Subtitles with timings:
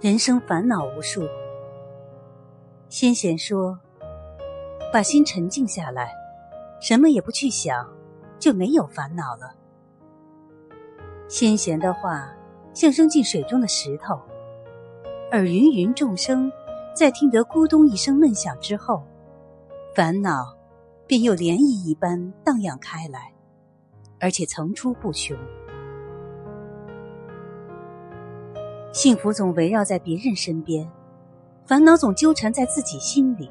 [0.00, 1.26] 人生烦恼无数。
[2.88, 3.76] 先贤说
[4.94, 6.12] ：“把心沉静下来，
[6.80, 7.84] 什么也不去想，
[8.38, 9.52] 就没有烦恼了。”
[11.26, 12.32] 先贤的话
[12.72, 14.16] 像扔进水中的石头，
[15.32, 16.50] 而芸芸众生
[16.94, 19.02] 在听得咕咚一声闷响之后，
[19.96, 20.56] 烦恼
[21.08, 23.34] 便又涟漪一般荡漾开来，
[24.20, 25.36] 而且层出不穷。
[29.00, 30.84] 幸福总围绕在别人身边，
[31.64, 33.48] 烦恼总纠缠在自己心里。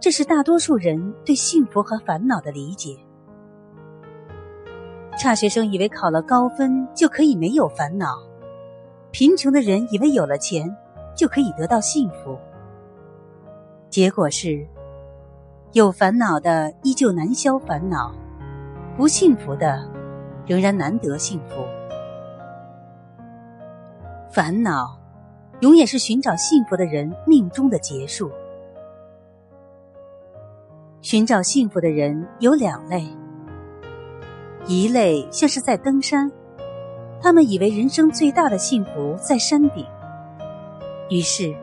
[0.00, 2.96] 这是大多数人对幸福和烦恼的理解。
[5.16, 8.18] 差学生以为考了高分就可以没有烦恼，
[9.12, 10.68] 贫穷的人以为有了钱
[11.16, 12.36] 就可以得到幸福。
[13.88, 14.66] 结果是，
[15.74, 18.12] 有烦恼的依旧难消烦恼，
[18.96, 19.88] 不幸福的
[20.44, 21.64] 仍然难得幸福。
[24.34, 24.98] 烦恼，
[25.60, 28.28] 永远是寻找幸福的人命中的结束。
[31.02, 33.06] 寻找幸福的人有两类，
[34.66, 36.32] 一类像是在登山，
[37.22, 39.86] 他们以为人生最大的幸福在山顶，
[41.08, 41.54] 于是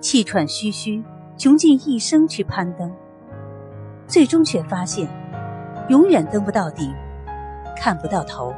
[0.00, 1.04] 气喘吁吁，
[1.36, 2.92] 穷尽一生去攀登，
[4.08, 5.08] 最终却发现
[5.88, 6.92] 永远登不到顶，
[7.76, 8.52] 看不到头。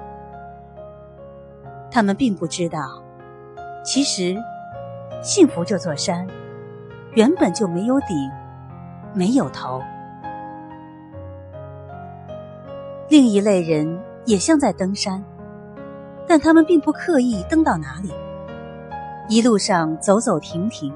[1.91, 3.05] 他们并不知道。
[3.91, 4.37] 其实，
[5.23, 6.27] 幸福这座山
[7.15, 8.31] 原本就没有顶，
[9.15, 9.81] 没有头。
[13.09, 15.25] 另一类人也像在登山，
[16.27, 18.13] 但他们并不刻意登到哪里，
[19.27, 20.93] 一路上走走停停，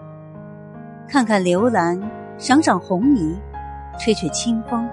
[1.09, 1.99] 看看流岚，
[2.37, 3.41] 赏赏红泥，
[3.99, 4.87] 吹吹清风，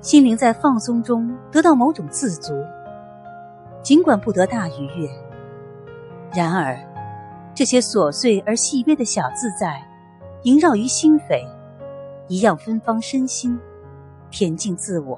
[0.00, 2.54] 心灵在放松中得到某种自足。
[3.82, 5.06] 尽管不得大愉悦，
[6.32, 6.74] 然而。
[7.54, 9.80] 这些琐碎而细微的小自在，
[10.42, 11.46] 萦绕于心扉，
[12.26, 13.56] 一样芬芳身心，
[14.30, 15.16] 恬静自我。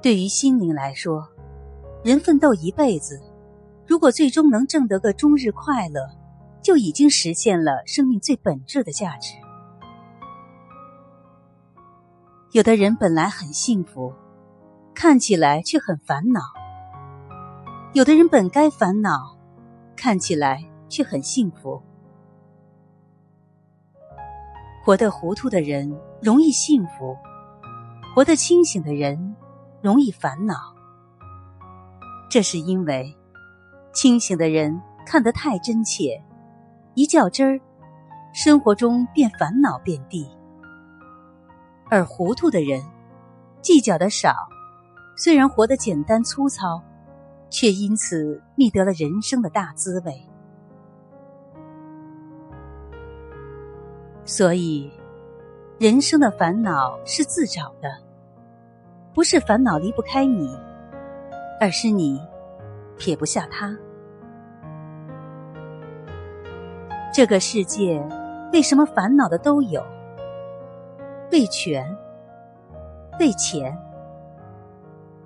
[0.00, 1.28] 对于心灵来说，
[2.04, 3.20] 人奋斗一辈子，
[3.88, 6.08] 如果最终能挣得个终日快乐，
[6.62, 9.34] 就已经实现了生命最本质的价值。
[12.52, 14.14] 有的人本来很幸福，
[14.94, 16.40] 看起来却很烦恼。
[17.96, 19.34] 有的人本该烦恼，
[19.96, 21.80] 看起来却很幸福。
[24.84, 27.16] 活得糊涂的人容易幸福，
[28.14, 29.34] 活得清醒的人
[29.80, 30.56] 容易烦恼。
[32.28, 33.16] 这是因为
[33.94, 36.22] 清醒的人看得太真切，
[36.92, 37.58] 一较真儿，
[38.34, 40.28] 生活中便烦恼遍地；
[41.88, 42.84] 而糊涂的人
[43.62, 44.34] 计较的少，
[45.16, 46.82] 虽然活得简单粗糙。
[47.48, 50.12] 却因此觅得了人生的大滋味。
[54.24, 54.90] 所以，
[55.78, 57.88] 人生的烦恼是自找的，
[59.14, 60.58] 不是烦恼离不开你，
[61.60, 62.20] 而是你
[62.98, 63.76] 撇不下他。
[67.14, 68.04] 这个世界
[68.52, 69.82] 为什么烦恼的都有？
[71.30, 71.96] 为权，
[73.20, 73.76] 为钱，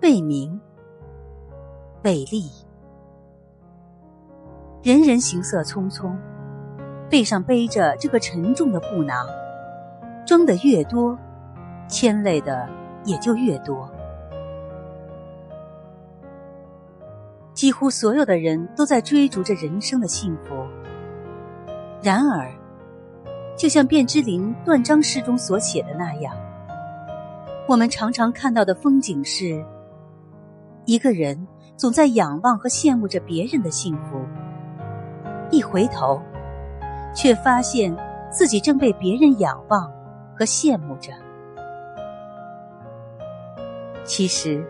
[0.02, 0.60] 为名。
[2.03, 2.50] 为利，
[4.83, 6.16] 人人行色匆匆，
[7.11, 9.27] 背上背着这个沉重的布囊，
[10.27, 11.19] 装的越多，
[11.88, 12.66] 牵累的
[13.05, 13.87] 也就越多。
[17.53, 20.55] 几乎所有的人都在追逐着人生的幸福，
[22.03, 22.50] 然而，
[23.59, 26.35] 就像卞之琳断章诗中所写的那样，
[27.69, 29.62] 我们常常看到的风景是，
[30.87, 31.47] 一个人。
[31.81, 34.21] 总在仰望和羡慕着别人的幸福，
[35.50, 36.21] 一回头，
[37.15, 37.97] 却发现
[38.31, 39.91] 自己正被别人仰望
[40.38, 41.11] 和羡慕着。
[44.05, 44.62] 其实，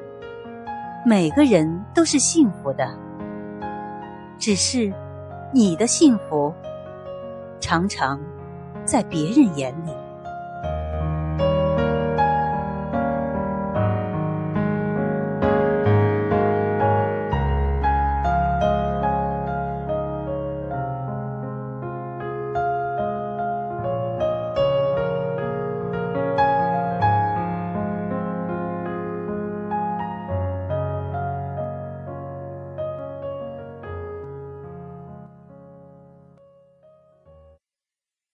[1.05, 2.97] 每个人都是幸福的，
[4.39, 4.95] 只是
[5.53, 6.55] 你的幸福
[7.59, 8.21] 常常
[8.85, 9.91] 在别人眼里。